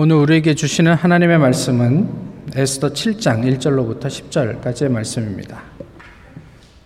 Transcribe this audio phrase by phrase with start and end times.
[0.00, 2.08] 오늘 우리에게 주시는 하나님의 말씀은
[2.54, 5.60] 에스더 7장 1절로부터 10절까지의 말씀입니다.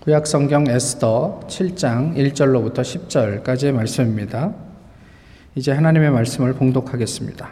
[0.00, 4.54] 구약 성경 에스더 7장 1절로부터 10절까지의 말씀입니다.
[5.54, 7.50] 이제 하나님의 말씀을 봉독하겠습니다.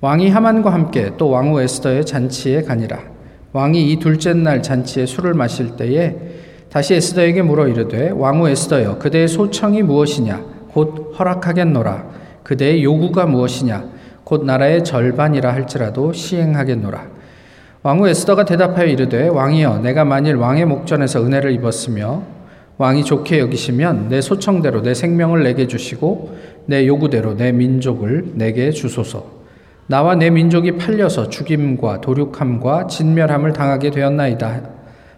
[0.00, 2.98] 왕이 하만과 함께 또 왕후 에스더의 잔치에 가니라.
[3.52, 6.16] 왕이 이 둘째 날 잔치에 술을 마실 때에
[6.70, 12.10] 다시 에스더에게 물어 이르되 왕후 에스더여 그대의 소청이 무엇이냐 곧 허락하겠노라
[12.42, 13.99] 그대의 요구가 무엇이냐
[14.30, 17.04] 곧 나라의 절반이라 할지라도 시행하겠노라.
[17.82, 22.22] 왕후 에스더가 대답하여 이르되 왕이여 내가 만일 왕의 목전에서 은혜를 입었으며
[22.78, 29.26] 왕이 좋게 여기시면 내 소청대로 내 생명을 내게 주시고 내 요구대로 내 민족을 내게 주소서.
[29.88, 34.60] 나와 내 민족이 팔려서 죽임과 도륙함과 진멸함을 당하게 되었나이다.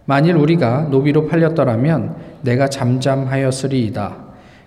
[0.06, 4.16] 만일 우리가 노비로 팔렸더라면 내가 잠잠하였으리이다.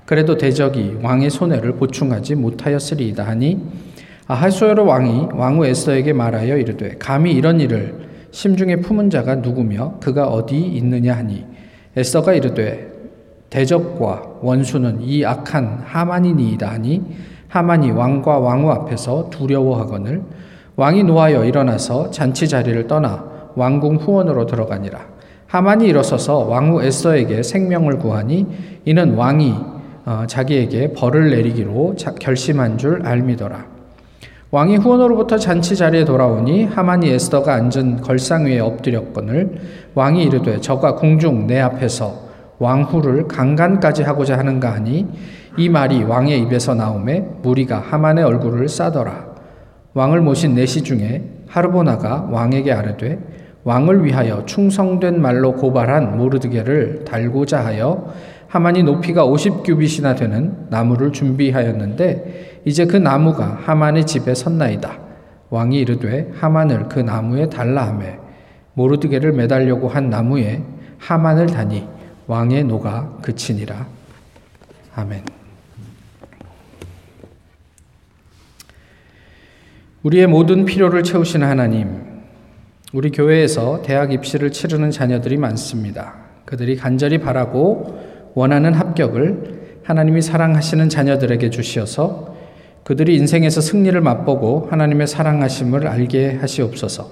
[0.05, 3.94] 그래도 대적이 왕의 손해를 보충하지 못하였으리이다 하니 아
[4.33, 10.57] 하수에로 왕이 왕후 에스더에게 말하여 이르되 감히 이런 일을 심중에 품은 자가 누구며 그가 어디
[10.59, 11.45] 있느냐 하니?
[11.95, 12.91] 에스더가 이르되
[13.49, 17.03] 대적과 원수는 이 악한 하만이니이다 하니
[17.47, 20.23] 하만이 왕과 왕후 앞에서 두려워하거늘
[20.75, 23.23] 왕이 노하여 일어나서 잔치 자리를 떠나
[23.55, 24.99] 왕궁 후원으로 들어가니라.
[25.47, 28.45] 하만이 일어서서 왕후 에스더에게 생명을 구하니
[28.83, 29.55] 이는 왕이
[30.05, 33.74] 어, 자기에게 벌을 내리기로 결심한 줄 알미더라
[34.55, 39.59] 왕이 후원으로부터 잔치 자리에 돌아오니 하만이 에스더가 앉은 걸상 위에 엎드렸거늘
[39.95, 42.13] 왕이 이르되 저가 궁중 내 앞에서
[42.59, 45.07] 왕후를 강간까지 하고자 하는가 하니
[45.57, 49.25] 이 말이 왕의 입에서 나오매 무리가 하만의 얼굴을 싸더라.
[49.93, 53.19] 왕을 모신 내시 중에 하르보나가 왕에게 아뢰되
[53.65, 58.13] 왕을 위하여 충성된 말로 고발한 모르드게를 달고자 하여
[58.47, 64.99] 하만이 높이가 50규빗이나 되는 나무를 준비하였는데 이제 그 나무가 하만의 집에 섰나이다.
[65.51, 68.17] 왕이 이르되 하만을 그 나무에 달라 하매
[68.73, 70.63] 모르드게를 매달려고 한 나무에
[70.97, 71.87] 하만을 다니
[72.27, 73.87] 왕의 노가 그치니라.
[74.95, 75.23] 아멘.
[80.01, 82.03] 우리의 모든 필요를 채우시는 하나님,
[82.93, 86.15] 우리 교회에서 대학 입시를 치르는 자녀들이 많습니다.
[86.45, 92.34] 그들이 간절히 바라고 원하는 합격을 하나님이 사랑하시는 자녀들에게 주시어서
[92.85, 97.09] 그들이 인생에서 승리를 맛보고 하나님의 사랑하심을 알게 하시옵소서.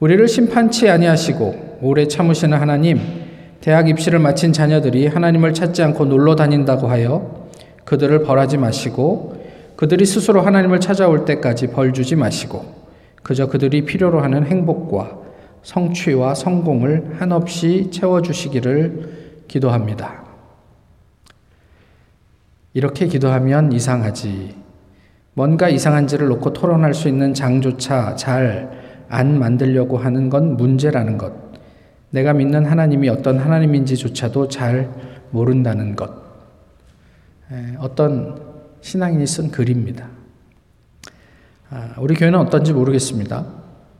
[0.00, 2.98] 우리를 심판치 아니하시고 오래 참으시는 하나님,
[3.60, 7.48] 대학 입시를 마친 자녀들이 하나님을 찾지 않고 놀러 다닌다고 하여
[7.84, 9.40] 그들을 벌하지 마시고
[9.76, 12.64] 그들이 스스로 하나님을 찾아올 때까지 벌 주지 마시고
[13.22, 15.16] 그저 그들이 필요로 하는 행복과
[15.62, 20.25] 성취와 성공을 한없이 채워주시기를 기도합니다.
[22.76, 24.54] 이렇게 기도하면 이상하지.
[25.32, 31.32] 뭔가 이상한지를 놓고 토론할 수 있는 장조차 잘 안 만들려고 하는 건 문제라는 것.
[32.10, 34.90] 내가 믿는 하나님이 어떤 하나님인지조차도 잘
[35.30, 36.10] 모른다는 것.
[37.78, 38.40] 어떤
[38.80, 40.08] 신앙인이 쓴 글입니다.
[41.70, 43.44] 아, 우리 교회는 어떤지 모르겠습니다.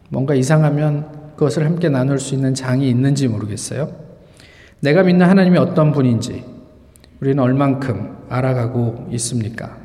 [0.09, 3.91] 뭔가 이상하면 그것을 함께 나눌 수 있는 장이 있는지 모르겠어요.
[4.81, 6.44] 내가 믿는 하나님이 어떤 분인지
[7.21, 9.77] 우리는 얼만큼 알아가고 있습니까?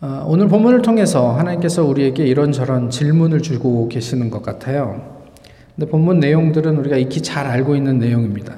[0.00, 5.22] 어, 오늘 본문을 통해서 하나님께서 우리에게 이런저런 질문을 주고 계시는 것 같아요.
[5.74, 8.54] 근데 본문 내용들은 우리가 익히 잘 알고 있는 내용입니다.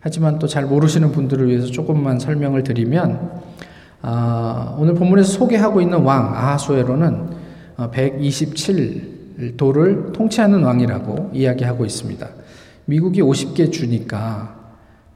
[0.00, 3.42] 하지만 또 잘 모르시는 분들을 위해서 조금만 설명을 드리면
[4.02, 7.36] 어, 오늘 본문에서 소개하고 있는 왕 아하수에로는
[7.76, 12.26] 127도를 통치하는 왕이라고 이야기하고 있습니다.
[12.86, 14.57] 미국이 50개 주니까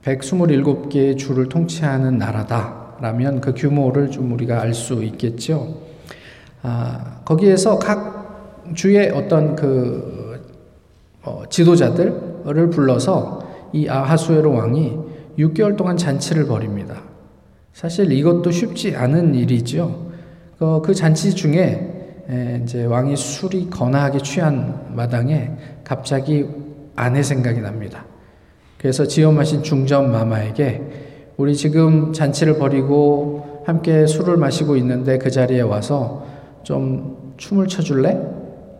[0.04, 5.76] 127개의 주를 통치하는 나라다 라면 그 규모를 좀 우리가 알 수 있겠죠.
[6.62, 10.41] 아, 거기에서 각 주의 어떤 그
[11.22, 14.98] 어, 지도자들을 불러서 이 아하수에로 왕이
[15.38, 17.02] 6개월 동안 잔치를 벌입니다.
[17.72, 20.10] 사실 이것도 쉽지 않은 일이죠.
[20.59, 22.21] 그, 그 잔치 중에
[22.62, 25.50] 이제 왕이 술이 거나하게 취한 마당에
[25.84, 26.47] 갑자기
[26.94, 28.04] 아내 생각이 납니다.
[28.82, 30.82] 그래서 지엄하신 중전 마마에게
[31.36, 36.26] 우리 지금 잔치를 벌이고 함께 술을 마시고 있는데 그 자리에 와서
[36.64, 38.20] 좀 춤을 춰줄래?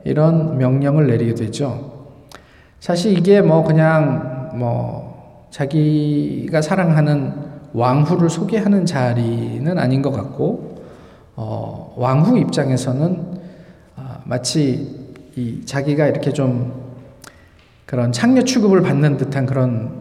[0.05, 2.09] 이런 명령을 내리게 되죠.
[2.81, 7.33] 사실 이게 뭐 그냥 뭐 자기가 사랑하는
[7.73, 10.83] 왕후를 소개하는 자리는 아닌 것 같고,
[11.37, 13.39] 어, 왕후 입장에서는
[13.97, 16.82] 아, 마치 이 자기가 이렇게 좀
[17.93, 20.01] 그런 창녀 취급을 받는 듯한 그런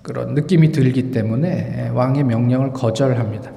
[0.00, 3.50] 그런 느낌이 들기 때문에 왕의 명령을 거절합니다.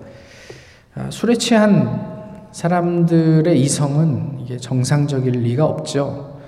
[0.95, 6.41] 아, 술에 취한 사람들의 이성은 이게 정상적일 리가 없죠.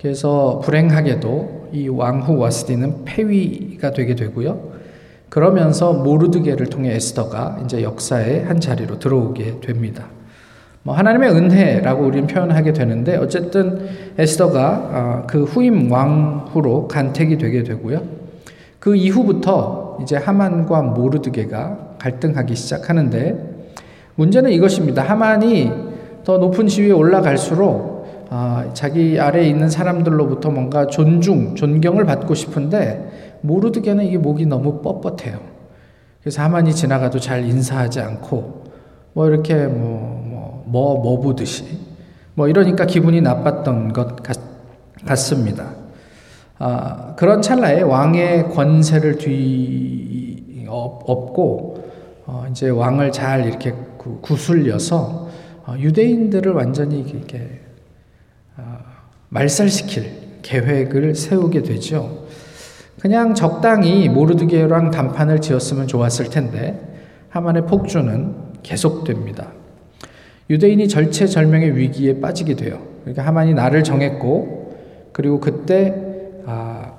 [0.00, 4.70] 그래서 불행하게도 이 왕후 와스디는 폐위가 되게 되고요.
[5.28, 10.06] 그러면서 모르드게를 통해 에스더가 이제 역사의 한 자리로 들어오게 됩니다.
[10.82, 13.86] 뭐 하나님의 은혜라고 우리는 표현하게 되는데 어쨌든
[14.16, 14.60] 에스더가
[14.92, 18.02] 아, 그 후임 왕후로 간택이 되게 되고요.
[18.78, 23.66] 그 이후부터 이제 하만과 모르드게가 갈등하기 시작하는데
[24.14, 25.02] 문제는 이것입니다.
[25.02, 25.70] 하만이
[26.24, 34.04] 더 높은 지위에 올라갈수록 아, 자기 아래에 있는 사람들로부터 뭔가 존중, 존경을 받고 싶은데 모르드게는
[34.04, 35.40] 이게 목이 너무 뻣뻣해요.
[36.22, 38.64] 그래서 하만이 지나가도 잘 인사하지 않고
[39.12, 40.29] 뭐 이렇게 뭐
[40.70, 41.64] 뭐, 뭐 보듯이.
[42.34, 44.36] 뭐 이러니까 기분이 나빴던 것 같,
[45.16, 45.74] 습니다
[46.58, 51.90] 아, 그런 찰나에 왕의 권세를 뒤 업고
[52.26, 53.74] 어, 이제 왕을 잘 이렇게
[54.20, 55.28] 구슬려서
[55.66, 57.60] 어, 유대인들을 완전히 이렇게
[58.56, 58.78] 어,
[59.30, 62.26] 말살시킬 계획을 세우게 되죠.
[63.00, 66.78] 그냥 적당히 모르드게랑 단판을 지었으면 좋았을 텐데
[67.30, 69.59] 하만의 폭주는 계속됩니다.
[70.50, 72.82] 유대인이 절체절명의 위기에 빠지게 돼요.
[73.02, 74.76] 그러니까 하만이 나를 정했고
[75.12, 75.94] 그리고 그때
[76.44, 76.92] 아,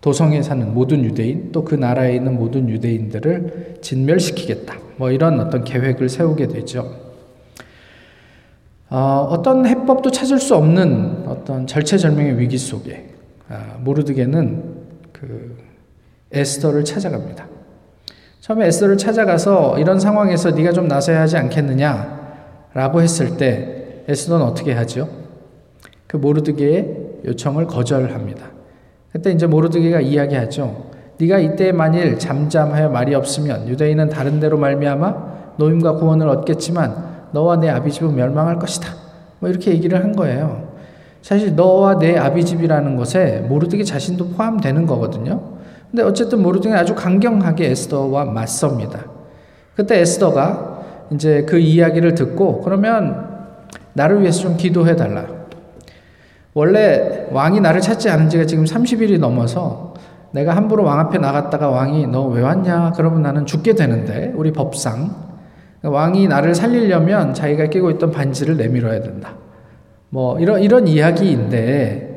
[0.00, 4.74] 도성에 사는 모든 유대인 또 그 나라에 있는 모든 유대인들을 진멸시키겠다.
[4.96, 7.10] 뭐 이런 어떤 계획을 세우게 되죠.
[8.88, 13.10] 어, 떤 해법도 찾을 수 없는 어떤 절체절명의 위기 속에
[13.48, 14.64] 아, 모르드게는
[15.12, 15.56] 그
[16.32, 17.46] 에스더를 찾아갑니다.
[18.40, 22.19] 처음에 에스더를 찾아가서 이런 상황에서 네가 좀 나서야 하지 않겠느냐
[22.72, 25.08] 라고 했을 때 에스더는 어떻게 하죠?
[26.06, 28.46] 그 모르드게의 요청을 거절합니다.
[29.12, 30.90] 그때 이제 모르드게가 이야기하죠.
[31.18, 37.68] 네가 이때 만일 잠잠하여 말이 없으면 유대인은 다른 데로 말미암아 노임과 구원을 얻겠지만 너와 내
[37.68, 38.88] 아비집은 멸망할 것이다.
[39.40, 40.70] 뭐 이렇게 얘기를 한 거예요.
[41.22, 45.58] 사실 너와 내 아비집이라는 것에 모르드게 자신도 포함되는 거거든요.
[45.90, 49.04] 근데 어쨌든 모르드게 아주 강경하게 에스더와 맞섭니다.
[49.74, 50.69] 그때 에스더가
[51.12, 53.28] 이제 그 이야기를 듣고 그러면
[53.94, 55.26] 나를 위해서 좀 기도해 달라.
[56.54, 59.94] 원래 왕이 나를 찾지 않은 지가 지금 30일이 넘어서
[60.32, 62.92] 내가 함부로 왕 앞에 나갔다가 왕이 너 왜 왔냐?
[62.96, 65.10] 그러면 나는 죽게 되는데 우리 법상
[65.82, 69.34] 왕이 나를 살리려면 자기가 끼고 있던 반지를 내밀어야 된다.
[70.10, 72.08] 뭐 이런 이런 이야기인데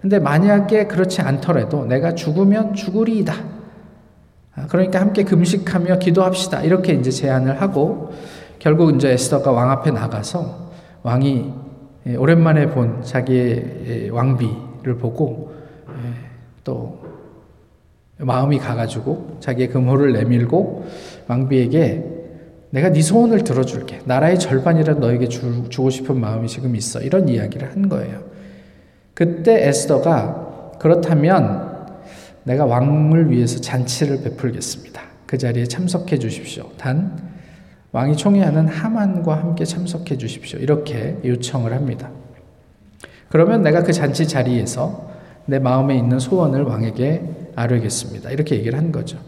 [0.00, 3.34] 근데 만약에 그렇지 않더라도 내가 죽으면 죽으리이다.
[4.54, 6.62] 아, 그러니까 함께 금식하며 기도합시다.
[6.62, 8.10] 이렇게 이제 제안을 하고
[8.62, 10.70] 결국 이제 에스더가 왕 앞에 나가서
[11.02, 11.52] 왕이
[12.06, 15.52] 예, 오랜만에 본 자기의 예, 왕비를 보고
[15.88, 16.12] 예,
[16.62, 17.02] 또
[18.18, 20.86] 마음이 가가지고 자기의 금호를 내밀고
[21.26, 22.04] 왕비에게
[22.70, 23.98] 내가 네 소원을 들어줄게.
[24.04, 27.00] 나라의 절반이라도 너에게 주, 주고 싶은 마음이 지금 있어.
[27.00, 28.22] 이런 이야기를 한 거예요.
[29.12, 31.88] 그때 에스더가 그렇다면
[32.44, 35.02] 내가 왕을 위해서 잔치를 베풀겠습니다.
[35.26, 36.68] 그 자리에 참석해 주십시오.
[36.78, 37.31] 단
[37.92, 40.58] 왕이 총회하는 하만과 함께 참석해 주십시오.
[40.58, 42.10] 이렇게 요청을 합니다.
[43.28, 45.10] 그러면 내가 그 잔치 자리에서
[45.44, 48.30] 내 마음에 있는 소원을 왕에게 아뢰겠습니다.
[48.30, 49.18] 이렇게 얘기를 한 거죠.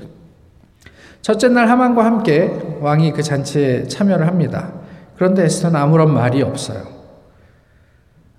[1.20, 2.50] 첫째 날 하만과 함께
[2.80, 4.72] 왕이 그 잔치에 참여를 합니다.
[5.16, 6.82] 그런데 에스터는 아무런 말이 없어요.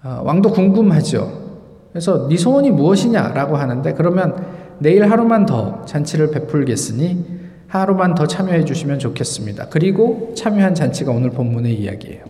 [0.02, 1.46] 아, 왕도 궁금하죠.
[1.92, 4.36] 그래서 네 소원이 무엇이냐라고 하는데 그러면
[4.80, 7.35] 내일 하루만 더 잔치를 베풀겠으니
[7.80, 9.68] 하루만 더 참여해 주시면 좋겠습니다.
[9.70, 12.24] 그리고 참여한 잔치가 오늘 본문의 이야기예요.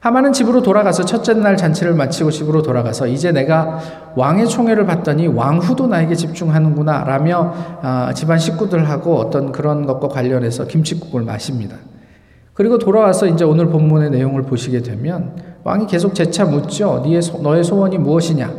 [0.00, 3.80] 하만은 집으로 돌아가서 첫째 날 잔치를 마치고 집으로 돌아가서 이제 내가
[4.14, 7.52] 왕의 총애를 받더니 왕후도 나에게 집중하는구나 라며
[7.82, 11.76] 아, 집안 식구들하고 어떤 그런 것과 관련해서 김치국을 마십니다.
[12.54, 17.04] 그리고 돌아와서 이제 오늘 본문의 내용을 보시게 되면 왕이 계속 재차 묻죠.
[17.42, 18.54] 너의 소원이 무엇이냐?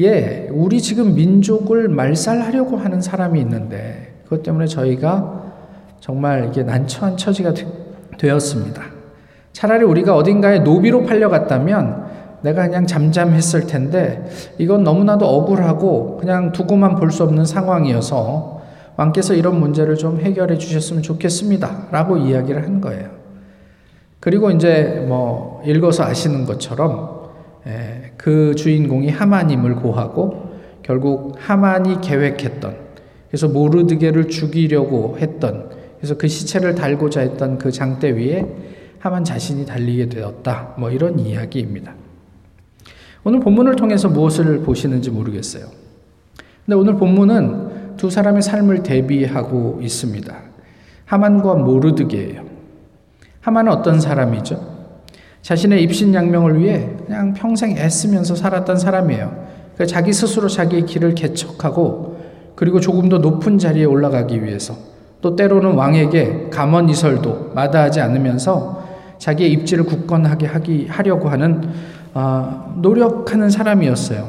[0.00, 5.52] 예, 우리 지금 민족을 말살하려고 하는 사람이 있는데 그것 때문에 저희가
[6.00, 7.54] 정말 이게 난처한 처지가
[8.18, 8.82] 되, 었습니다
[9.52, 12.06] 차라리 우리가 어딘가에 노비로 팔려갔다면
[12.42, 18.62] 내가 그냥 잠잠했을 텐데 이건 너무나도 억울하고 그냥 두고만 볼 수 없는 상황이어서
[18.96, 21.86] 왕께서 이런 문제를 좀 해결해 주셨으면 좋겠습니다.
[21.90, 23.10] 라고 이야기를 한 거예요.
[24.20, 27.30] 그리고 이제 뭐 읽어서 아시는 것처럼
[27.66, 30.50] 예, 그 주인공이 하마님을 고하고
[30.82, 32.87] 결국 하만이 계획했던
[33.28, 38.46] 그래서 모르드게를 죽이려고 했던 그래서 그 시체를 달고자 했던 그 장대 위에
[38.98, 40.74] 하만 자신이 달리게 되었다.
[40.78, 41.94] 뭐 이런 이야기입니다.
[43.24, 45.66] 오늘 본문을 통해서 무엇을 보시는지 모르겠어요.
[46.64, 50.36] 근데 오늘 본문은 두 사람의 삶을 대비하고 있습니다.
[51.04, 52.44] 하만과 모르드게예요.
[53.40, 54.78] 하만은 어떤 사람이죠?
[55.42, 59.46] 자신의 입신양명을 위해 그냥 평생 애쓰면서 살았던 사람이에요.
[59.74, 62.07] 그러니까 자기 스스로 자기의 길을 개척하고
[62.58, 64.74] 그리고 조금 더 높은 자리에 올라가기 위해서
[65.20, 68.84] 또 때로는 왕에게 감언 이설도 마다하지 않으면서
[69.18, 71.70] 자기의 입지를 굳건하게 하기 하려고 하는
[72.14, 74.28] 어, 노력하는 사람이었어요.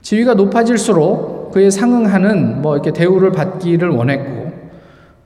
[0.00, 4.52] 지위가 높아질수록 그에 상응하는 뭐 이렇게 대우를 받기를 원했고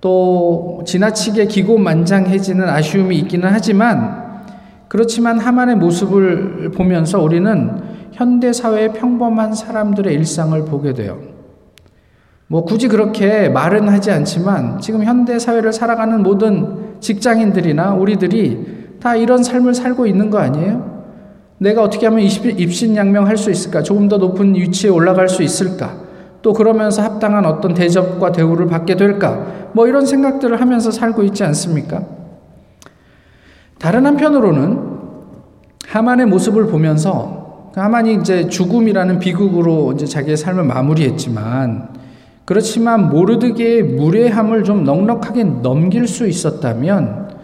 [0.00, 4.42] 또 지나치게 기고만장해지는 아쉬움이 있기는 하지만
[4.88, 7.80] 그렇지만 하만의 모습을 보면서 우리는
[8.10, 11.31] 현대 사회의 평범한 사람들의 일상을 보게 돼요.
[12.52, 19.42] 뭐 굳이 그렇게 말은 하지 않지만 지금 현대 사회를 살아가는 모든 직장인들이나 우리들이 다 이런
[19.42, 21.06] 삶을 살고 있는 거 아니에요?
[21.56, 23.82] 내가 어떻게 하면 입신양명 할 수 있을까?
[23.82, 25.94] 조금 더 높은 위치에 올라갈 수 있을까?
[26.42, 29.70] 또 그러면서 합당한 어떤 대접과 대우를 받게 될까?
[29.72, 32.02] 뭐 이런 생각들을 하면서 살고 있지 않습니까?
[33.78, 34.78] 다른 한편으로는
[35.88, 42.01] 하만의 모습을 보면서 그 하만이 이제 죽음이라는 비극으로 이제 자기의 삶을 마무리했지만
[42.44, 47.40] 그렇지만 모르드게의 무례함을 좀 넉넉하게 넘길 수 있었다면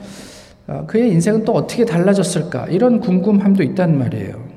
[0.66, 2.66] 어, 그의 인생은 또 어떻게 달라졌을까?
[2.68, 4.48] 이런 궁금함도 있단 말이에요.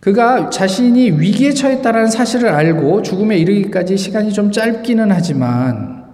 [0.00, 6.04] 그가 자신이 위기에 처했다는 사실을 알고 죽음에 이르기까지 시간이 좀 짧기는 하지만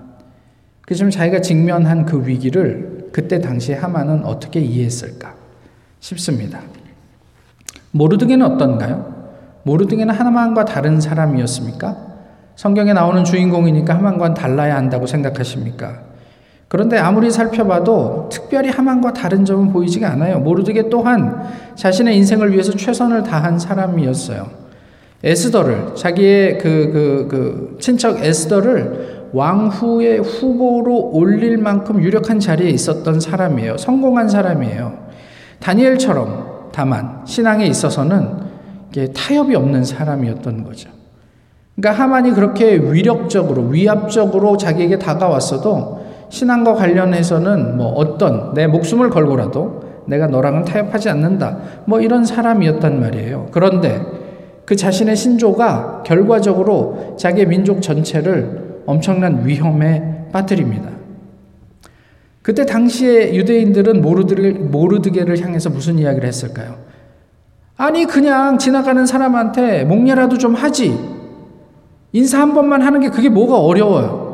[0.82, 5.34] 그지만 자기가 직면한 그 위기를 그때 당시에 하만은 어떻게 이해했을까
[6.00, 6.60] 싶습니다.
[7.92, 9.15] 모르드게는 어떤가요?
[9.66, 11.96] 모르드게는 하만과 다른 사람이었습니까?
[12.54, 16.02] 성경에 나오는 주인공이니까 하만과는 달라야 한다고 생각하십니까?
[16.68, 20.38] 그런데 아무리 살펴봐도 특별히 하만과 다른 점은 보이지가 않아요.
[20.38, 21.42] 모르드게 또한
[21.74, 24.46] 자신의 인생을 위해서 최선을 다한 사람이었어요.
[25.24, 33.78] 에스더를 자기의 그, 그, 그 친척 에스더를 왕후의 후보로 올릴 만큼 유력한 자리에 있었던 사람이에요.
[33.78, 35.06] 성공한 사람이에요.
[35.58, 38.45] 다니엘처럼 다만 신앙에 있어서는
[39.14, 40.90] 타협이 없는 사람이었던 거죠.
[41.76, 50.26] 그러니까 하만이 그렇게 위력적으로 위압적으로 자기에게 다가왔어도 신앙과 관련해서는 뭐 어떤 내 목숨을 걸고라도 내가
[50.26, 51.58] 너랑은 타협하지 않는다.
[51.84, 53.48] 뭐 이런 사람이었단 말이에요.
[53.50, 54.00] 그런데
[54.64, 60.90] 그 자신의 신조가 결과적으로 자기의 민족 전체를 엄청난 위험에 빠뜨립니다.
[62.42, 66.85] 그때 당시에 유대인들은 모르드게, 모르드게를 향해서 무슨 이야기를 했을까요?
[67.76, 70.98] 아니, 그냥 지나가는 사람한테 목례라도 좀 하지.
[72.12, 74.26] 인사 한 번만 하는 게 그게 뭐가 어려워요.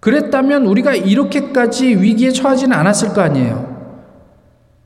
[0.00, 3.74] 그랬다면 우리가 이렇게까지 위기에 처하지는 않았을 거 아니에요.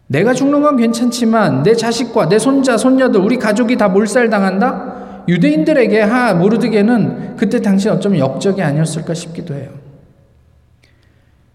[0.06, 5.24] 내가 죽는 건 괜찮지만 내 자식과 내 손자, 손녀들, 우리 가족이 다 몰살당한다?
[5.28, 9.68] 유대인들에게 하 모르드게는 그때 당시 어쩌면 역적이 아니었을까 싶기도 해요.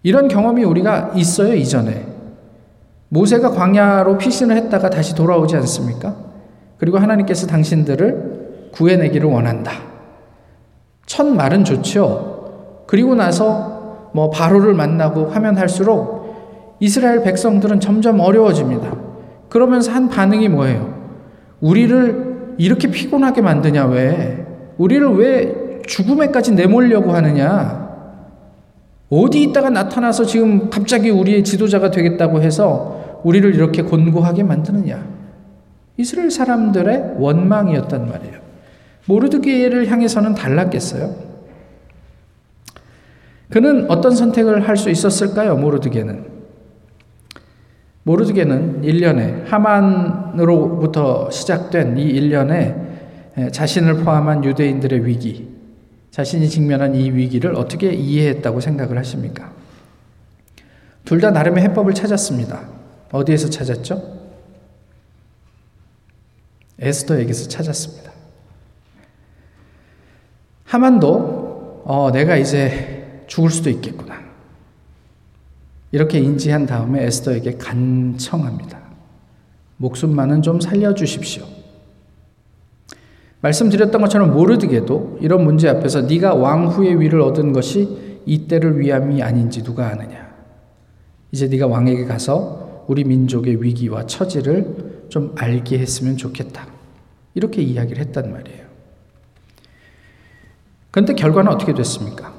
[0.04, 2.13] 이런 경험이 우리가 있어요, 이전에.
[3.14, 6.16] 모세가 광야로 피신을 했다가 다시 돌아오지 않습니까?
[6.78, 9.70] 그리고 하나님께서 당신들을 구해내기를 원한다.
[11.06, 12.82] 첫 말은 좋죠.
[12.88, 18.92] 그리고 나서 뭐 바로를 만나고 하면 할수록 이스라엘 백성들은 점점 어려워집니다.
[19.48, 20.92] 그러면서 한 반응이 뭐예요?
[21.60, 24.44] 우리를 이렇게 피곤하게 만드냐, 왜?
[24.76, 27.84] 우리를 왜 죽음에까지 내몰려고 하느냐?
[29.08, 32.93] 어디 있다가 나타나서 지금 갑자기 우리의 지도자가 되겠다고 해서
[33.24, 35.04] 우리를 이렇게 곤고하게 만드느냐?
[35.96, 38.34] 이스라엘 사람들의 원망이었단 말이에요.
[39.06, 41.14] 모르드게를 향해서는 달랐겠어요?
[43.50, 45.56] 그는 어떤 선택을 할 수 있었을까요?
[45.56, 46.32] 모르드게는.
[48.02, 55.48] 모르드게는 1년에 하만으로부터 시작된 이 1년에 자신을 포함한 유대인들의 위기,
[56.10, 59.52] 자신이 직면한 이 위기를 어떻게 이해했다고 생각을 하십니까?
[61.04, 62.73] 둘 다 나름의 해법을 찾았습니다.
[63.14, 64.02] 어디에서 찾았죠?
[66.80, 68.10] 에스더에게서 찾았습니다.
[70.64, 74.16] 하만도 어, 내가 이제 죽을 수도 있겠구나.
[75.92, 78.80] 이렇게 인지한 다음에 에스더에게 간청합니다.
[79.76, 81.44] 목숨만은 좀 살려주십시오.
[83.42, 89.86] 말씀드렸던 것처럼 모르드게도 이런 문제 앞에서 네가 왕후의 위를 얻은 것이 이때를 위함이 아닌지 누가
[89.86, 90.34] 아느냐.
[91.30, 96.66] 이제 네가 왕에게 가서 우리 민족의 위기와 처지를 좀 알게 했으면 좋겠다.
[97.34, 98.64] 이렇게 이야기를 했단 말이에요.
[100.90, 102.32] 그런데 결과는 어떻게 됐습니까?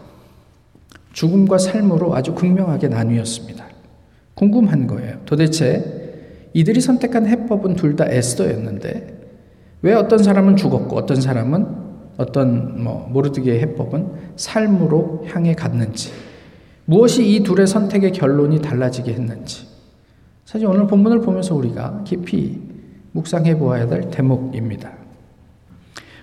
[1.13, 3.65] 죽음과 삶으로 아주 극명하게 나뉘었습니다.
[4.33, 5.19] 궁금한 거예요.
[5.25, 9.15] 도대체 이들이 선택한 해법은 둘 다 에스더였는데
[9.81, 11.67] 왜 어떤 사람은 죽었고 어떤 사람은
[12.17, 16.11] 어떤 뭐 모르드게의 해법은 삶으로 향해 갔는지
[16.85, 19.74] 무엇이 이 둘의 선택의 결론이 달라지게 했는지.
[20.45, 22.61] 사실 오늘 본문을 보면서 우리가 깊이
[23.13, 24.91] 묵상해 보아야 될 대목입니다.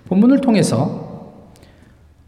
[0.07, 1.33] 본문을 통해서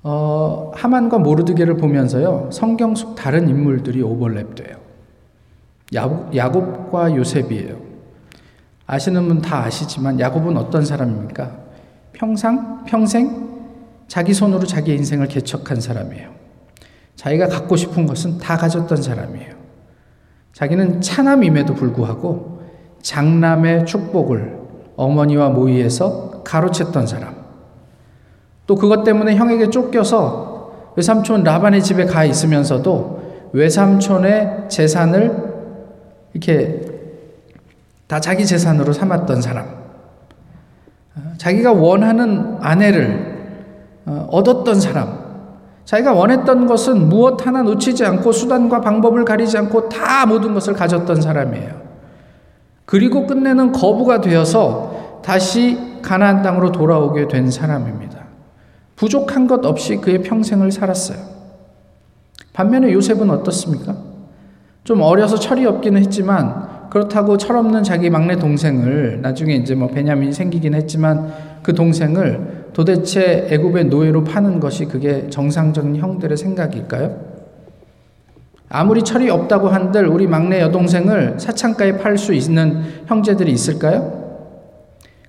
[0.02, 4.76] 어, 하만과 모르드게를 보면서요 성경 속 다른 인물들이 오버랩돼요.
[5.94, 7.76] 야곱 과 요셉이에요.
[8.86, 11.56] 아시는 분 다 아시지만 야곱은 어떤 사람입니까?
[12.12, 13.54] 평상 평생
[14.08, 16.30] 자기 손으로 자기 인생을 개척한 사람이에요.
[17.16, 19.63] 자기가 갖고 싶은 것은 다 가졌던 사람이에요.
[20.54, 22.62] 자기는 차남임에도 불구하고
[23.02, 24.58] 장남의 축복을
[24.96, 27.34] 어머니와 모의해서 가로챘던 사람.
[28.66, 35.52] 또 그것 때문에 형에게 쫓겨서 외삼촌 라반의 집에 가 있으면서도 외삼촌의 재산을
[36.32, 36.80] 이렇게
[38.06, 39.84] 다 자기 재산으로 삼았던 사람.
[41.36, 43.34] 자기가 원하는 아내를
[44.06, 45.23] 어, 얻었던 사람.
[45.84, 51.20] 자기가 원했던 것은 무엇 하나 놓치지 않고 수단과 방법을 가리지 않고 다 모든 것을 가졌던
[51.20, 51.82] 사람이에요.
[52.86, 58.18] 그리고 끝내는 거부가 되어서 다시 가나안 땅으로 돌아오게 된 사람입니다.
[58.96, 61.18] 부족한 것 없이 그의 평생을 살았어요.
[62.52, 63.96] 반면에 요셉은 어떻습니까?
[64.84, 70.74] 좀 어려서 철이 없기는 했지만 그렇다고 철없는 자기 막내 동생을 나중에 이제 뭐 베냐민이 생기긴
[70.74, 77.34] 했지만 그 동생을 도대체 애굽의 노예로 파는 것이 그게 정상적인 형들의 생각일까요?
[78.68, 84.24] 아무리 철이 없다고 한들 우리 막내 여동생을 사창가에 팔 수 있는 형제들이 있을까요?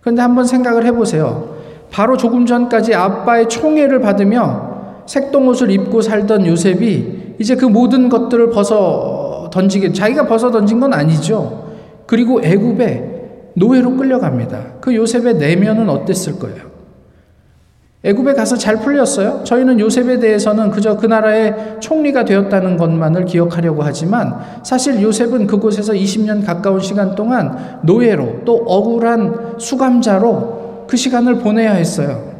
[0.01, 1.55] 그런데 한번 생각을 해보세요.
[1.91, 9.49] 바로 조금 전까지 아빠의 총애를 받으며 색동옷을 입고 살던 요셉이 이제 그 모든 것들을 벗어
[9.53, 11.69] 던지게 자기가 벗어 던진 건 아니죠.
[12.07, 14.77] 그리고 애굽에 노예로 끌려갑니다.
[14.81, 16.74] 그 요셉의 내면은 어땠을 거예요?
[18.05, 19.43] 애굽에 가서 잘 풀렸어요.
[19.43, 26.45] 저희는 요셉에 대해서는 그저 그 나라의 총리가 되었다는 것만을 기억하려고 하지만 사실 요셉은 그곳에서 20년
[26.45, 32.35] 가까운 시간 동안 노예로 또 억울한 수감자로 그 시간을 보내야 했어요.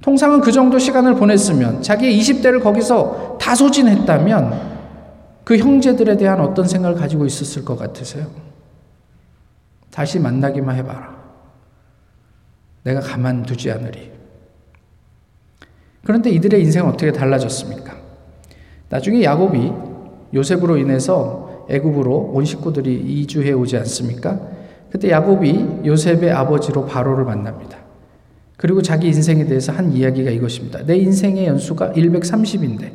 [0.00, 4.78] 통상은 그 정도 시간을 보냈으면 자기의 20대를 거기서 다 소진했다면
[5.44, 8.26] 그 형제들에 대한 어떤 생각을 가지고 있었을 것 같으세요?
[9.90, 11.18] 다시 만나기만 해봐라.
[12.84, 14.17] 내가 가만두지 않으리.
[16.04, 17.96] 그런데 이들의 인생은 어떻게 달라졌습니까?
[18.88, 19.72] 나중에 야곱이
[20.34, 24.40] 요셉으로 인해서 애굽으로 온 식구들이 이주해 오지 않습니까?
[24.90, 27.78] 그때 야곱이 요셉의 아버지로 바로를 만납니다.
[28.56, 30.84] 그리고 자기 인생에 대해서 한 이야기가 이것입니다.
[30.84, 32.90] 내 인생의 연수가 130인데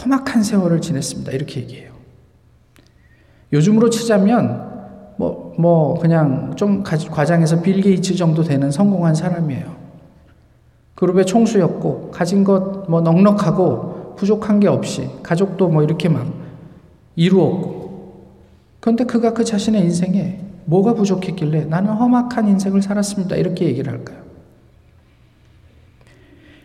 [0.00, 1.32] 험악한 세월을 지냈습니다.
[1.32, 1.92] 이렇게 얘기해요.
[3.52, 4.72] 요즘으로 치자면
[5.16, 9.83] 뭐, 뭐, 그냥 좀 과장해서 빌 게이츠 정도 되는 성공한 사람이에요.
[10.94, 16.26] 그룹의 총수였고 가진 것 뭐 넉넉하고 부족한 게 없이 가족도 뭐 이렇게 막
[17.16, 18.24] 이루었고
[18.80, 23.36] 그런데 그가 그 자신의 인생에 뭐가 부족했길래 나는 험악한 인생을 살았습니다.
[23.36, 24.18] 이렇게 얘기를 할까요?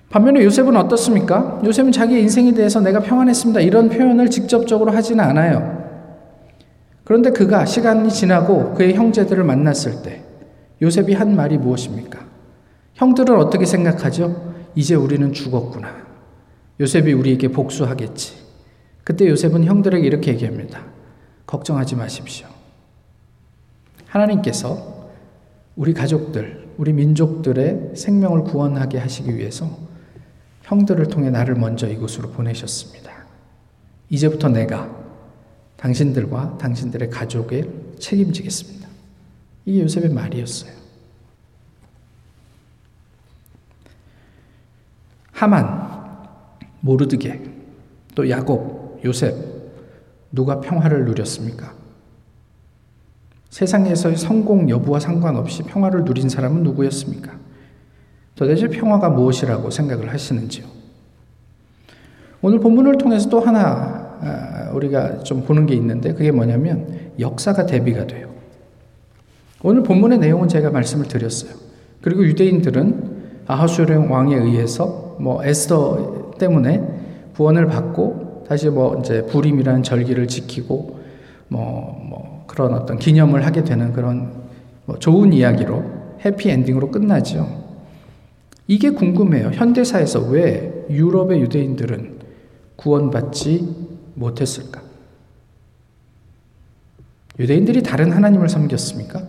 [0.10, 1.62] 반면에 요셉은 어떻습니까?
[1.64, 3.62] 요셉은 자기 인생에 대해서 내가 평안했습니다.
[3.62, 5.78] 이런 표현을 직접적으로 하지는 않아요.
[7.04, 10.24] 그런데 그가 시간이 지나고 그의 형제들을 만났을 때
[10.82, 12.20] 요셉이 한 말이 무엇입니까?
[13.00, 14.54] 형들은 어떻게 생각하죠?
[14.76, 16.06] 이제 우리는 죽었구나.
[16.82, 18.34] 요셉이 우리에게 복수하겠지.
[19.06, 20.86] 그때 요셉은 형들에게 이렇게 얘기합니다.
[21.46, 22.48] 걱정하지 마십시오.
[24.06, 25.12] 하나님께서
[25.78, 29.70] 우리 가족들, 우리 민족들의 생명을 구원하게 하시기 위해서
[30.64, 33.14] 형들을 통해 나를 먼저 이곳으로 보내셨습니다.
[34.10, 34.94] 이제부터 내가
[35.78, 38.90] 당신들과 당신들의 가족을 책임지겠습니다.
[39.64, 40.79] 이게 요셉의 말이었어요.
[45.40, 45.88] 하만,
[46.82, 47.42] 모르드게,
[48.14, 49.34] 또 야곱, 요셉,
[50.34, 51.74] 누가 평화를 누렸습니까?
[53.50, 57.38] 세상에서의 성공 여부와 상관없이 평화를 누린 사람은 누구였습니까?
[58.36, 60.66] 도대체 평화가 무엇이라고 생각을 하시는지요?
[62.42, 68.06] 오늘 본문을 통해서 또 하나 아, 우리가 좀 보는 게 있는데 그게 뭐냐면 역사가 대비가
[68.08, 68.30] 돼요.
[69.64, 71.54] 오늘 본문의 내용은 제가 말씀을 드렸어요.
[72.02, 73.09] 그리고 유대인들은
[73.50, 76.84] 아하수령 왕에 의해서 뭐 에스더 때문에
[77.34, 81.00] 구원을 받고 다시 뭐 이제 부림이라는 절기를 지키고
[81.48, 84.32] 뭐, 뭐 그런 어떤 기념을 하게 되는 그런
[84.86, 85.84] 뭐 좋은 이야기로
[86.24, 87.48] 해피 엔딩으로 끝나죠.
[88.68, 89.50] 이게 궁금해요.
[89.50, 92.20] 현대사에서 왜 유럽의 유대인들은
[92.76, 93.68] 구원받지
[94.14, 94.82] 못했을까?
[97.40, 99.24] 유대인들이 다른 하나님을 섬겼습니까?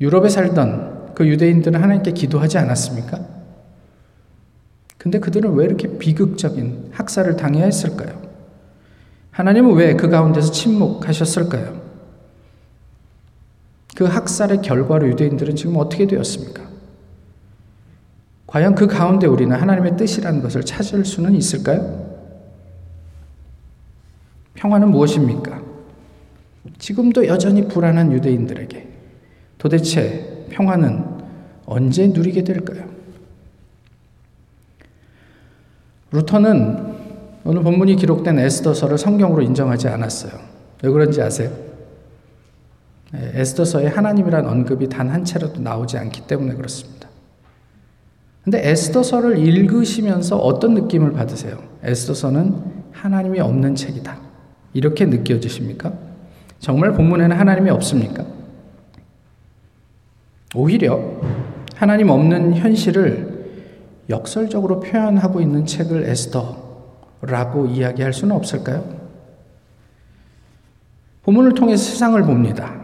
[0.00, 0.85] 유럽에 살던
[1.16, 3.18] 그 유대인들은 하나님께 기도하지 않았습니까?
[4.98, 8.20] 근데 그들은 왜 이렇게 비극적인 학살을 당해야 했을까요?
[9.30, 11.80] 하나님은 왜 그 가운데서 침묵하셨을까요?
[13.96, 16.62] 그 학살의 결과로 유대인들은 지금 어떻게 되었습니까?
[18.46, 22.14] 과연 그 가운데 우리는 하나님의 뜻이라는 것을 찾을 수는 있을까요?
[24.52, 25.62] 평화는 무엇입니까?
[26.78, 28.86] 지금도 여전히 불안한 유대인들에게
[29.56, 31.04] 도대체 평화는
[31.66, 32.84] 언제 누리게 될까요?
[36.12, 36.94] 루터는
[37.44, 40.32] 오늘 본문이 기록된 에스더서를 성경으로 인정하지 않았어요.
[40.82, 41.50] 왜 그런지 아세요?
[43.12, 47.08] 네, 에스더서에 하나님이란 언급이 단한 채라도 나오지 않기 때문에 그렇습니다.
[48.42, 51.58] 근데 에스더서를 읽으시면서 어떤 느낌을 받으세요?
[51.82, 52.54] 에스더서는
[52.92, 54.18] 하나님이 없는 책이다.
[54.72, 55.92] 이렇게 느껴지십니까?
[56.58, 58.24] 정말 본문에는 하나님이 없습니까?
[60.56, 60.98] 오히려
[61.74, 63.36] 하나님 없는 현실을
[64.08, 68.96] 역설적으로 표현하고 있는 책을 에스더라고 이야기할 수는 없을까요?
[71.24, 72.80] 본문을 통해 세상을 봅니다.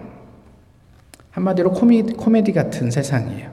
[1.31, 3.51] 한마디로 코미디, 코미디 같은 세상이에요.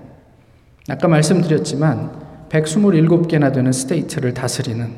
[0.89, 2.11] 아까 말씀드렸지만
[2.49, 4.89] 127개나 되는 state를 다스리는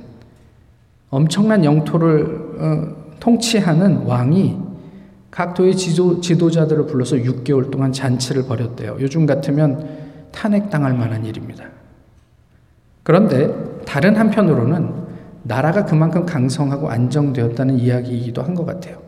[1.10, 4.70] 엄청난 영토를 어, 통치하는 왕이
[5.32, 8.98] 각 도의 지도, 지도자들을 불러서 6개월 동안 잔치를 벌였대요.
[9.00, 9.88] 요즘 같으면
[10.32, 11.65] 탄핵당할 만한 일입니다.
[13.04, 13.50] 그런데
[13.86, 14.94] 다른 한편으로는
[15.44, 19.02] 나라가 그만큼 강성하고 안정되었다는 이야기이기도 한 것 같아요.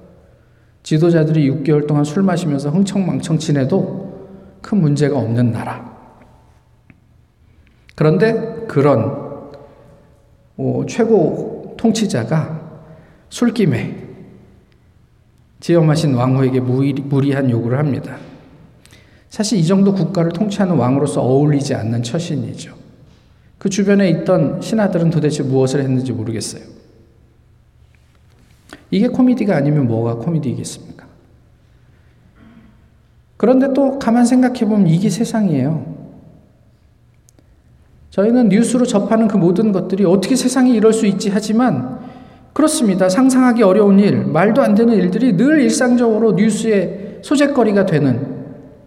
[0.82, 4.14] 지도자들이 6개월 동안 술 마시면서 흥청망청 지내도
[4.62, 5.94] 큰 문제가 없는 나라.
[7.96, 9.24] 그런데 그런
[10.58, 12.62] 오, 최고 통치자가
[13.30, 14.03] 술김에
[15.64, 18.18] 지엄하신 왕후에게 무리한 요구를 합니다.
[19.30, 22.76] 사실 이 정도 국가를 통치하는 왕으로서 어울리지 않는 처신이죠.
[23.60, 26.64] 그 주변에 있던 신하들은 도대체 무엇을 했는지 모르겠어요.
[28.92, 31.08] 이게 코미디가 아니면 뭐가 코미디이겠습니까?
[33.38, 35.96] 그런데 또 가만 생각해 보면 이게 세상이에요.
[38.10, 42.03] 저희는 뉴스로 접하는 그 모든 것들이 어떻게 세상이 이럴 수 있지 하지만
[42.54, 43.10] 그렇습니다.
[43.10, 48.34] 상상하기 어려운 일, 말도 안 되는 일들이 늘 일상적으로 뉴스의 소재거리가 되는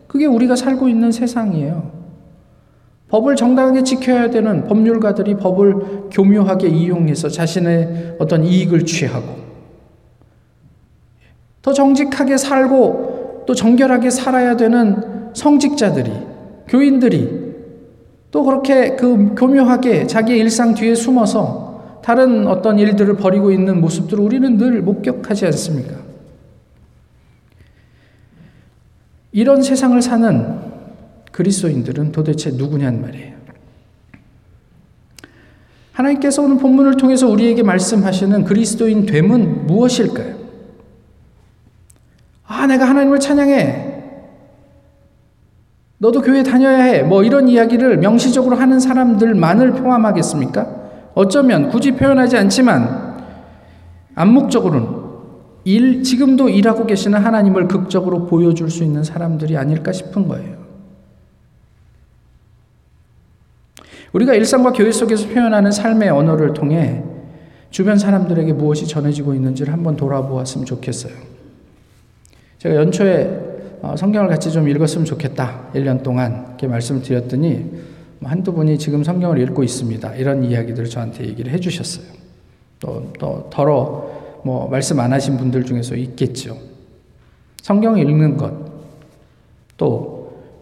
[0.07, 1.97] 그게 우리가 살고 있는 세상이에요.
[3.09, 9.47] 법을 정당하게 지켜야 되는 법률가들이 법을 교묘하게 이용해서 자신의 어떤 이익을 취하고
[11.63, 16.11] 더 정직하게 살고 또 정결하게 살아야 되는 성직자들이
[16.69, 17.55] 교인들이
[18.31, 21.66] 또 그렇게 그 교묘하게 자기의 일상 뒤에 숨어서
[22.07, 25.97] 다른 어떤 일들을 벌이고 있는 모습들을 우리는 늘 목격하지 않습니까?
[29.33, 30.57] 이런 세상을 사는
[31.33, 33.35] 그리스도인들은 도대체 누구냔 말이에요.
[35.95, 40.37] 하나님께서 오늘 본문을 통해서 우리에게 말씀하시는 그리스도인 됨은 무엇일까요?
[42.47, 44.05] 아, 내가 하나님을 찬양해.
[45.99, 47.03] 너도 교회 다녀야 해.
[47.03, 50.76] 뭐 이런 이야기를 명시적으로 하는 사람들만을 포함하겠습니까?
[51.17, 53.25] 어쩌면 굳이 표현하지 않지만
[54.15, 55.07] 암묵적으로는
[55.65, 60.59] 일, 지금도 일하고 계시는 하나님을 극적으로 보여줄 수 있는 사람들이 아닐까 싶은 거예요.
[64.13, 67.03] 우리가 일상과 교회 속에서 표현하는 삶의 언어를 통해
[67.71, 71.15] 주변 사람들에게 무엇이 전해지고 있는지를 한번 돌아보았으면 좋겠어요.
[72.59, 73.47] 제가 연초에
[73.81, 75.71] 어, 성경을 같이 좀 읽었으면 좋겠다.
[75.75, 80.15] 1년 동안 이렇게 말씀을 드렸더니 뭐 한두 분이 지금 성경을 읽고 있습니다.
[80.17, 82.07] 이런 이야기들을 저한테 얘기를 해주셨어요.
[82.81, 84.11] 또, 또, 더러,
[84.45, 86.59] 뭐, 말씀 안 하신 분들 중에서 있겠죠.
[87.63, 88.53] 성경 읽는 것,
[89.77, 90.17] 또,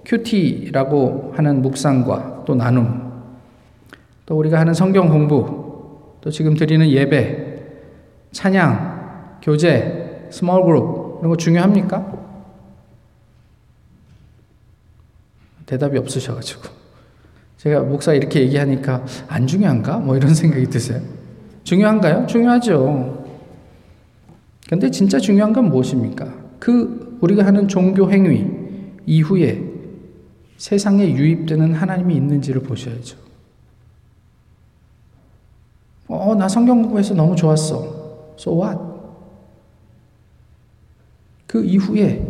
[0.04, 3.12] QT라고 하는 묵상과 또 나눔,
[4.26, 7.62] 또 우리가 하는 성경 공부, 또 지금 드리는 예배,
[8.32, 12.12] 찬양, 교제, small group, 이런 거 중요합니까?
[15.66, 16.83] 대답이 없으셔가지고.
[17.64, 19.98] 제가 목사 이렇게 얘기하니까 안 중요한가?
[19.98, 21.00] 뭐 이런 생각이 드세요.
[21.64, 22.26] 중요한가요?
[22.26, 23.24] 중요하죠.
[24.68, 26.30] 근데 진짜 중요한 건 무엇입니까?
[26.58, 28.46] 그 우리가 하는 종교 행위
[29.06, 29.62] 이후에
[30.58, 33.16] 세상에 유입되는 하나님이 있는지를 보셔야죠.
[36.08, 38.34] 어, 나 성경 공부해서 너무 좋았어.
[38.38, 38.78] So what?
[41.46, 42.26] 그 이후에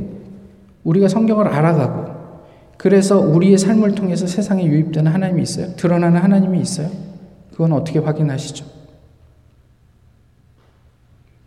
[0.84, 2.03] 우리가 성경을 알아가고
[2.84, 5.74] 그래서 우리의 삶을 통해서 세상에 유입되는 하나님이 있어요?
[5.74, 6.90] 드러나는 하나님이 있어요?
[7.50, 8.66] 그건 어떻게 확인하시죠?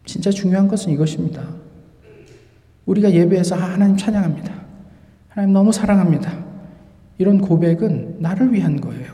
[0.03, 1.43] 진짜 중요한 것은 이것입니다.
[2.87, 4.51] 우리가 예배에서 아, 하나님 찬양합니다.
[5.29, 6.43] 하나님 너무 사랑합니다.
[7.19, 9.13] 이런 고백은 나를 위한 거예요.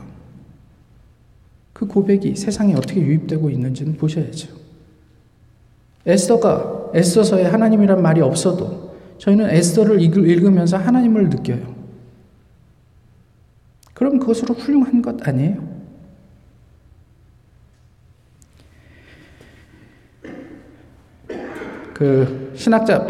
[1.74, 4.48] 그그 고백이 세상에 어떻게 유입되고 있는지는 보셔야죠.
[6.06, 11.73] 에스더가 에스더서에 하나님이란 말이 없어도 저희는 에스더를 읽으면서 하나님을 느껴요.
[13.94, 15.74] 그럼 그것으로 훌륭한 것 아니에요?
[21.94, 23.06] 그 신학자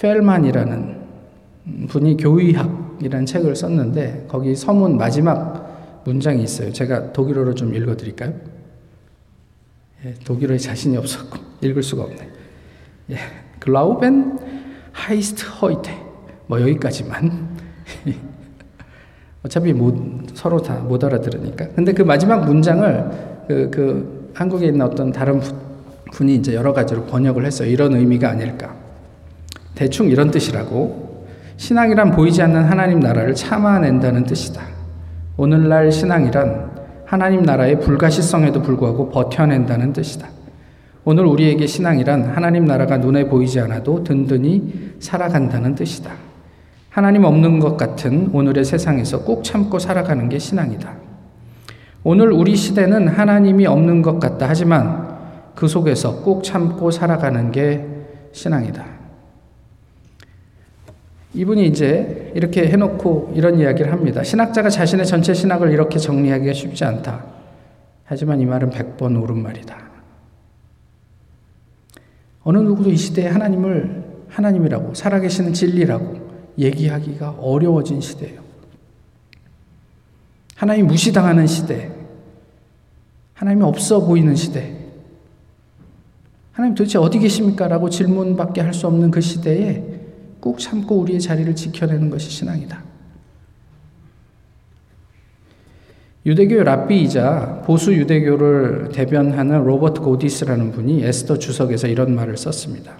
[0.00, 1.02] 펠만이라는
[1.88, 6.72] 분이 교의학이라는 책을 썼는데 거기 서문 마지막 문장이 있어요.
[6.72, 8.34] 제가 독일어로 좀 읽어드릴까요?
[10.04, 12.28] 예, 독일어에 자신이 없었고 읽을 수가 없네.
[13.10, 13.16] 예,
[13.60, 14.38] Glauben
[14.90, 15.92] heißt heute
[16.48, 17.52] 뭐 여기까지만.
[19.44, 19.96] 어차피 못,
[20.34, 21.68] 서로 다 못 알아들으니까.
[21.74, 23.10] 근데 그 마지막 문장을
[23.48, 25.40] 그, 그 한국에 있는 어떤 다른
[26.12, 27.68] 분이 이제 여러 가지로 번역을 했어요.
[27.68, 28.74] 이런 의미가 아닐까.
[29.74, 31.26] 대충 이런 뜻이라고.
[31.56, 34.62] 신앙이란 보이지 않는 하나님 나라를 참아낸다는 뜻이다.
[35.36, 36.70] 오늘날 신앙이란
[37.04, 40.28] 하나님 나라의 불가시성에도 불구하고 버텨낸다는 뜻이다.
[41.04, 46.12] 오늘 우리에게 신앙이란 하나님 나라가 눈에 보이지 않아도 든든히 살아간다는 뜻이다.
[46.92, 50.94] 하나님 없는 것 같은 오늘의 세상에서 꼭 참고 살아가는 게 신앙이다.
[52.04, 54.46] 오늘 우리 시대는 하나님이 없는 것 같다.
[54.46, 55.16] 하지만
[55.54, 57.86] 그 속에서 꼭 참고 살아가는 게
[58.32, 58.84] 신앙이다.
[61.32, 64.22] 이분이 이제 이렇게 해놓고 이런 이야기를 합니다.
[64.22, 67.24] 신학자가 자신의 전체 신학을 이렇게 정리하기가 쉽지 않다.
[68.04, 69.78] 하지만 이 말은 100번 옳은 말이다.
[72.42, 76.21] 어느 누구도 이 시대에 하나님을 하나님이라고, 살아계시는 진리라고
[76.58, 78.42] 얘기하기가 어려워진 시대예요.
[80.56, 81.90] 하나님 무시당하는 시대,
[83.34, 84.76] 하나님이 없어 보이는 시대,
[86.52, 87.66] 하나님 도대체 어디 계십니까?
[87.66, 89.82] 라고 질문밖에 할 수 없는 그 시대에
[90.40, 92.82] 꾹 참고 우리의 자리를 지켜내는 것이 신앙이다.
[96.24, 102.96] 유대교 랍비이자 보수 유대교를 대변하는 로버트 고디스라는 분이 에스더 주석에서 이런 말을 썼습니다.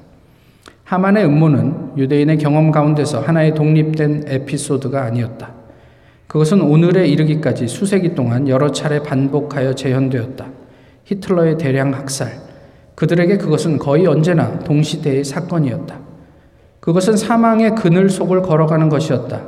[0.92, 5.54] 하만의 음모는 유대인의 경험 가운데서 하나의 독립된 에피소드가 아니었다.
[6.26, 10.44] 그것은 오늘에 이르기까지 수세기 동안 여러 차례 반복하여 재현되었다.
[11.04, 12.32] 히틀러의 대량 학살,
[12.94, 15.98] 그들에게 그것은 거의 언제나 동시대의 사건이었다.
[16.80, 19.44] 그것은 사망의 그늘 속을 걸어가는 것이었다.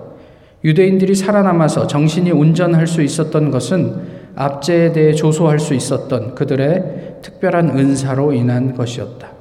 [0.65, 4.01] 유대인들이 살아남아서 정신이 온전할 수 있었던 것은
[4.35, 9.34] 압제에 대해 조소할 수 있었던 그들의 특별한 은사로 인한 것이었다.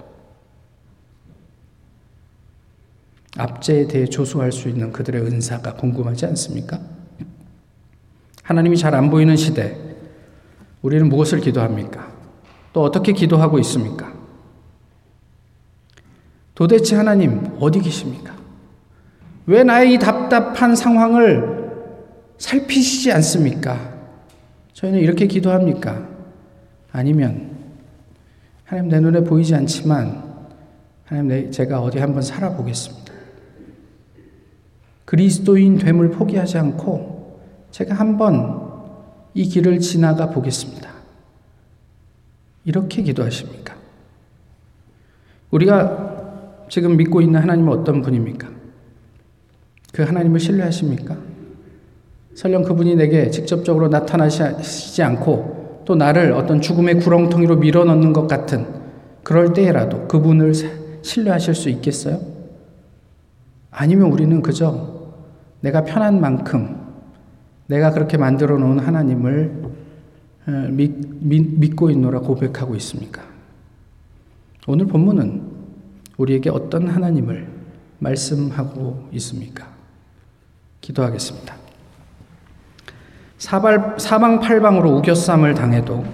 [3.37, 6.79] 압제에 대해 조소할 수 있는 그들의 은사가 궁금하지 않습니까?
[8.43, 9.77] 하나님이 잘 안 보이는 시대,
[10.81, 12.11] 우리는 무엇을 기도합니까?
[12.73, 14.13] 또 어떻게 기도하고 있습니까?
[16.55, 18.35] 도대체 하나님 어디 계십니까?
[19.45, 21.71] 왜 나의 이 답답한 상황을
[22.37, 23.93] 살피시지 않습니까?
[24.73, 26.07] 저희는 이렇게 기도합니까?
[26.91, 27.51] 아니면
[28.65, 30.23] 하나님 내 눈에 보이지 않지만
[31.05, 33.02] 하나님 내, 제가 어디 한번 살아보겠습니다.
[35.05, 37.39] 그리스도인 됨을 포기하지 않고
[37.71, 38.71] 제가 한번
[39.33, 40.89] 이 길을 지나가 보겠습니다.
[42.65, 43.75] 이렇게 기도하십니까?
[45.51, 48.49] 우리가 지금 믿고 있는 하나님은 어떤 분입니까?
[49.91, 51.17] 그 하나님을 신뢰하십니까?
[52.35, 58.65] 설령 그분이 내게 직접적으로 나타나시지 않고 또 나를 어떤 죽음의 구렁텅이로 밀어넣는 것 같은
[59.23, 60.53] 그럴 때라도 그분을
[61.01, 62.32] 신뢰하실 수 있겠어요?
[63.73, 64.93] 아니면 우리는 그저
[65.61, 66.79] 내가 편한 만큼
[67.67, 69.63] 내가 그렇게 만들어 놓은 하나님을
[70.69, 73.23] 믿, 믿, 고 있노라 고백하고 있습니까?
[74.67, 75.41] 오늘 본문은
[76.17, 77.47] 우리에게 어떤 하나님을
[77.99, 79.67] 말씀하고 있습니까?
[80.81, 81.55] 기도하겠습니다.
[83.37, 86.05] 사발, 사방팔방으로 우겨쌈을 당해도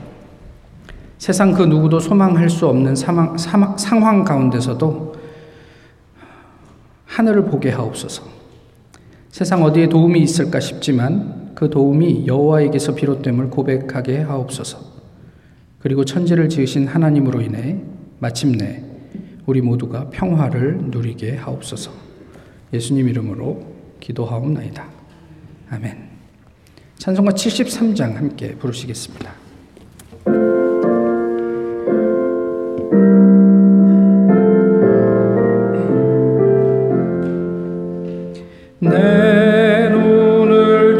[1.17, 5.18] 세상 그 누구도 소망할 수 없는 사망, 사망, 상황 가운데서도
[7.09, 8.23] 하늘을 보게 하옵소서.
[9.29, 14.79] 세상 어디에 도움이 있을까 싶지만 그 도움이 여호와에게서 비롯됨을 고백하게 하옵소서.
[15.79, 17.81] 그리고 천지를 지으신 하나님으로 인해
[18.19, 18.83] 마침내
[19.45, 21.91] 우리 모두가 평화를 누리게 하옵소서.
[22.73, 23.65] 예수님 이름으로
[23.99, 24.87] 기도하옵나이다.
[25.71, 26.09] 아멘.
[26.97, 29.38] 찬송가 73장 함께 부르시겠습니다.